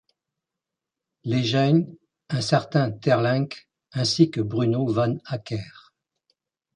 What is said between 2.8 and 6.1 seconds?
Teirlinck ainsi que Bruno van Ackere.